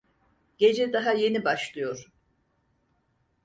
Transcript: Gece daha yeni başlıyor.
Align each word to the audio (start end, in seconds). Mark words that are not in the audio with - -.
Gece 0.57 0.93
daha 0.93 1.11
yeni 1.13 1.45
başlıyor. 1.45 2.11